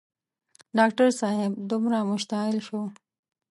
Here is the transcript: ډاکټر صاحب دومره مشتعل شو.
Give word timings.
ډاکټر 0.77 1.07
صاحب 1.21 1.51
دومره 1.71 1.97
مشتعل 2.11 2.55
شو. 2.67 2.81